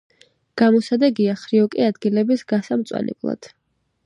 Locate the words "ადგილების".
1.91-2.45